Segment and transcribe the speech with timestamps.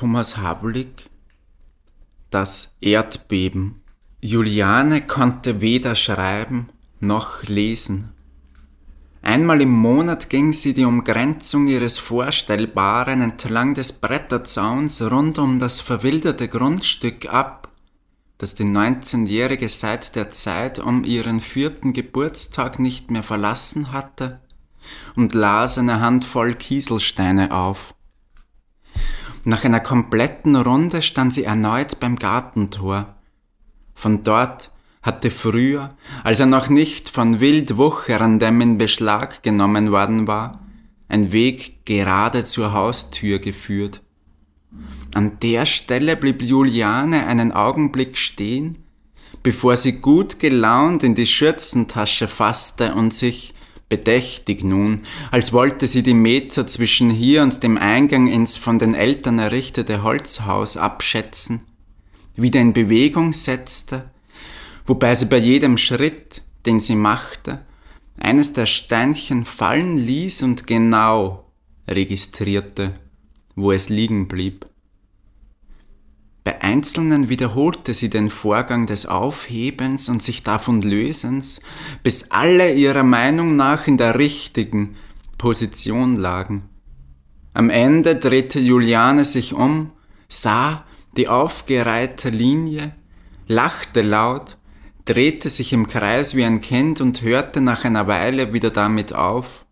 [0.00, 1.10] Thomas Hablik
[2.30, 3.82] Das Erdbeben
[4.22, 8.14] Juliane konnte weder schreiben noch lesen.
[9.20, 15.82] Einmal im Monat ging sie die Umgrenzung ihres Vorstellbaren entlang des Bretterzauns rund um das
[15.82, 17.68] verwilderte Grundstück ab,
[18.38, 24.40] das die 19-Jährige seit der Zeit um ihren vierten Geburtstag nicht mehr verlassen hatte,
[25.14, 27.92] und las eine Handvoll Kieselsteine auf.
[29.44, 33.14] Nach einer kompletten Runde stand sie erneut beim Gartentor.
[33.94, 34.70] Von dort
[35.02, 35.90] hatte früher,
[36.24, 40.60] als er noch nicht von Wildwucherndem in Beschlag genommen worden war,
[41.08, 44.02] ein Weg gerade zur Haustür geführt.
[45.14, 48.78] An der Stelle blieb Juliane einen Augenblick stehen,
[49.42, 53.54] bevor sie gut gelaunt in die Schürzentasche fasste und sich
[53.90, 58.94] bedächtig nun, als wollte sie die Meter zwischen hier und dem Eingang ins von den
[58.94, 61.60] Eltern errichtete Holzhaus abschätzen,
[62.36, 64.08] wieder in Bewegung setzte,
[64.86, 67.66] wobei sie bei jedem Schritt, den sie machte,
[68.18, 71.50] eines der Steinchen fallen ließ und genau
[71.88, 72.94] registrierte,
[73.56, 74.69] wo es liegen blieb.
[76.42, 81.60] Bei Einzelnen wiederholte sie den Vorgang des Aufhebens und sich davon Lösens,
[82.02, 84.96] bis alle ihrer Meinung nach in der richtigen
[85.36, 86.68] Position lagen.
[87.52, 89.90] Am Ende drehte Juliane sich um,
[90.28, 90.84] sah
[91.16, 92.94] die aufgereihte Linie,
[93.46, 94.56] lachte laut,
[95.04, 99.66] drehte sich im Kreis wie ein Kind und hörte nach einer Weile wieder damit auf.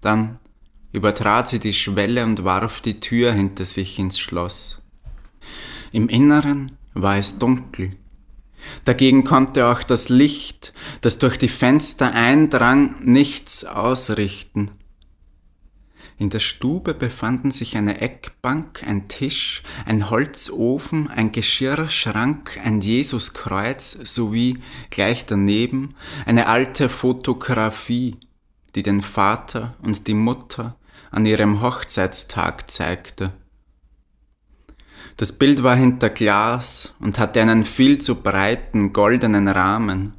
[0.00, 0.38] Dann
[0.92, 4.80] übertrat sie die Schwelle und warf die Tür hinter sich ins Schloss.
[5.92, 7.92] Im Inneren war es dunkel.
[8.84, 14.70] Dagegen konnte auch das Licht, das durch die Fenster eindrang, nichts ausrichten.
[16.18, 23.92] In der Stube befanden sich eine Eckbank, ein Tisch, ein Holzofen, ein Geschirrschrank, ein Jesuskreuz
[24.04, 24.58] sowie
[24.88, 28.16] gleich daneben eine alte Fotografie,
[28.74, 30.76] die den Vater und die Mutter
[31.10, 33.32] an ihrem Hochzeitstag zeigte.
[35.16, 40.12] Das Bild war hinter Glas und hatte einen viel zu breiten goldenen Rahmen.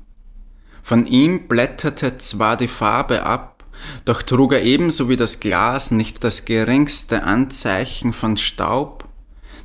[0.81, 3.63] Von ihm blätterte zwar die Farbe ab,
[4.05, 9.07] doch trug er ebenso wie das Glas nicht das geringste Anzeichen von Staub,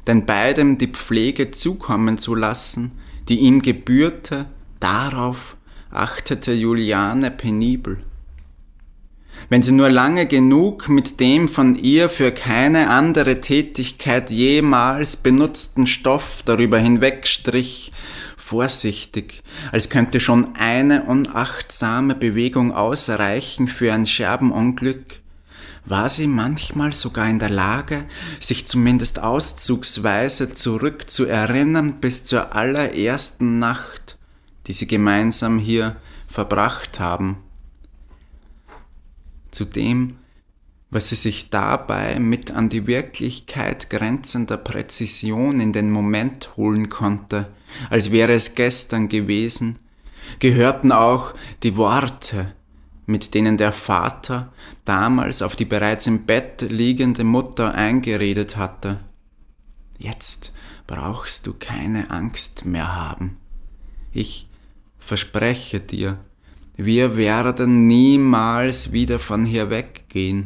[0.06, 2.92] denn beidem die Pflege zukommen zu lassen,
[3.30, 4.46] die ihm gebührte,
[4.80, 5.56] darauf
[5.90, 8.04] achtete Juliane penibel
[9.48, 15.86] wenn sie nur lange genug mit dem von ihr für keine andere Tätigkeit jemals benutzten
[15.86, 17.92] Stoff darüber hinwegstrich,
[18.36, 25.20] vorsichtig, als könnte schon eine unachtsame Bewegung ausreichen für ein Scherbenunglück,
[25.84, 28.04] war sie manchmal sogar in der Lage,
[28.38, 34.16] sich zumindest auszugsweise zurückzuerinnern bis zur allerersten Nacht,
[34.66, 35.96] die sie gemeinsam hier
[36.28, 37.38] verbracht haben
[39.52, 40.18] zu dem,
[40.90, 47.48] was sie sich dabei mit an die Wirklichkeit grenzender Präzision in den Moment holen konnte,
[47.88, 49.78] als wäre es gestern gewesen,
[50.38, 52.52] gehörten auch die Worte,
[53.06, 54.52] mit denen der Vater
[54.84, 59.00] damals auf die bereits im Bett liegende Mutter eingeredet hatte.
[59.98, 60.52] Jetzt
[60.86, 63.38] brauchst du keine Angst mehr haben.
[64.12, 64.48] Ich
[64.98, 66.18] verspreche dir,
[66.76, 70.44] wir werden niemals wieder von hier weggehen.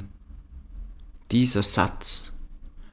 [1.31, 2.33] Dieser Satz,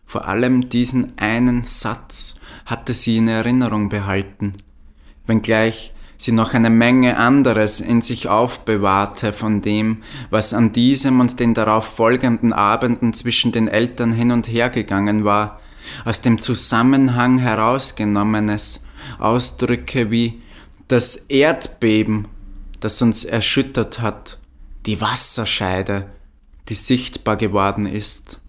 [0.06, 2.36] vor allem diesen einen Satz,
[2.66, 4.54] hatte sie in Erinnerung behalten,
[5.26, 11.40] wenngleich sie noch eine Menge anderes in sich aufbewahrte von dem, was an diesem und
[11.40, 15.60] den darauf folgenden Abenden zwischen den Eltern hin und her gegangen war,
[16.06, 18.84] aus dem Zusammenhang herausgenommenes,
[19.18, 20.42] Ausdrücke wie
[20.88, 22.28] das Erdbeben
[22.84, 24.38] das uns erschüttert hat,
[24.86, 26.10] die Wasserscheide,
[26.68, 28.42] die sichtbar geworden ist.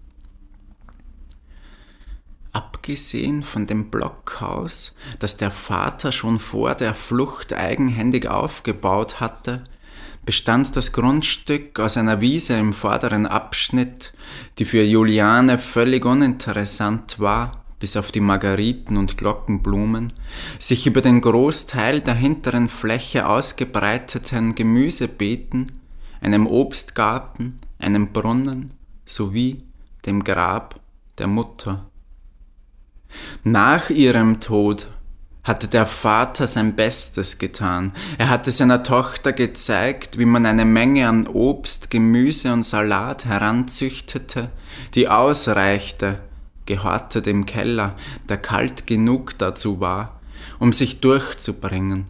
[2.51, 9.63] Abgesehen von dem Blockhaus, das der Vater schon vor der Flucht eigenhändig aufgebaut hatte,
[10.25, 14.11] bestand das Grundstück aus einer Wiese im vorderen Abschnitt,
[14.59, 20.11] die für Juliane völlig uninteressant war, bis auf die Margariten und Glockenblumen,
[20.57, 25.71] sich über den Großteil der hinteren Fläche ausgebreiteten Gemüsebeeten,
[26.19, 28.71] einem Obstgarten, einem Brunnen
[29.05, 29.61] sowie
[30.07, 30.79] dem Grab
[31.19, 31.85] der Mutter.
[33.43, 34.87] Nach ihrem Tod
[35.43, 37.93] hatte der Vater sein Bestes getan.
[38.17, 44.49] Er hatte seiner Tochter gezeigt, wie man eine Menge an Obst, Gemüse und Salat heranzüchtete,
[44.95, 46.17] die ausreichte,
[46.65, 47.95] gehortet im Keller,
[48.29, 50.19] der kalt genug dazu war,
[50.59, 52.05] um sich durchzubringen.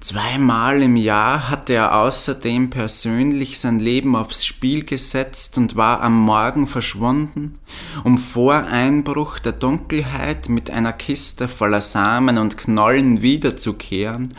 [0.00, 6.16] Zweimal im Jahr hatte er außerdem persönlich sein Leben aufs Spiel gesetzt und war am
[6.20, 7.58] Morgen verschwunden,
[8.04, 14.34] um vor Einbruch der Dunkelheit mit einer Kiste voller Samen und Knollen wiederzukehren,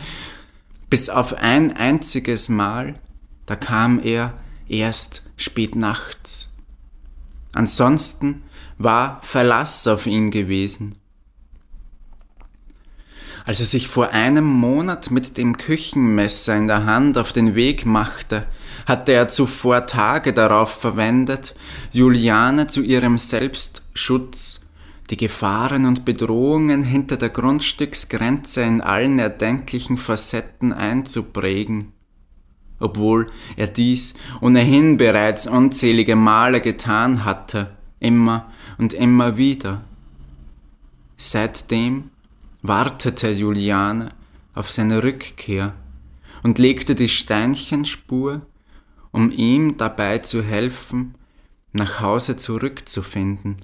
[0.88, 2.94] bis auf ein einziges Mal,
[3.44, 4.32] da kam er
[4.66, 6.48] erst spät nachts.
[7.52, 8.42] Ansonsten
[8.78, 10.94] war Verlass auf ihn gewesen.
[13.44, 17.86] Als er sich vor einem Monat mit dem Küchenmesser in der Hand auf den Weg
[17.86, 18.46] machte,
[18.86, 21.54] hatte er zuvor Tage darauf verwendet,
[21.92, 24.66] Juliane zu ihrem Selbstschutz
[25.10, 31.92] die Gefahren und Bedrohungen hinter der Grundstücksgrenze in allen erdenklichen Facetten einzuprägen.
[32.80, 39.82] Obwohl er dies ohnehin bereits unzählige Male getan hatte, immer und immer wieder.
[41.16, 42.10] Seitdem
[42.62, 44.08] wartete Juliane
[44.54, 45.74] auf seine Rückkehr
[46.42, 48.40] und legte die Steinchenspur,
[49.12, 51.14] um ihm dabei zu helfen,
[51.72, 53.56] nach Hause zurückzufinden.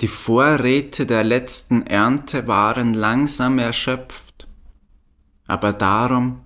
[0.00, 4.48] Die Vorräte der letzten Ernte waren langsam erschöpft,
[5.46, 6.40] aber darum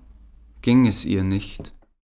[0.67, 1.76] ging es ihr nicht.